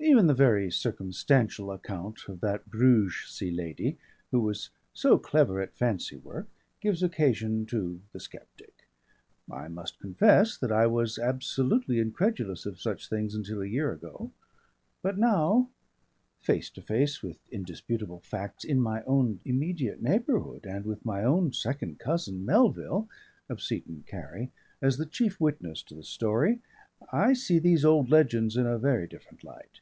[0.00, 3.96] Even the very circumstantial account of that Bruges Sea Lady,
[4.32, 6.46] who was so clever at fancy work,
[6.82, 8.86] gives occasion to the sceptic.
[9.50, 14.30] I must confess that I was absolutely incredulous of such things until a year ago.
[15.00, 15.70] But now,
[16.42, 21.54] face to face with indisputable facts in my own immediate neighbourhood, and with my own
[21.54, 23.08] second cousin Melville
[23.48, 24.48] (of Seaton Carew)
[24.82, 26.60] as the chief witness to the story,
[27.10, 29.80] I see these old legends in a very different light.